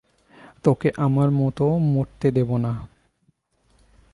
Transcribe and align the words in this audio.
তোকে 0.63 0.89
আমার 0.97 1.29
মতো 1.31 1.65
মরতে 1.77 2.27
দেবো 2.31 2.55
না। 2.57 2.73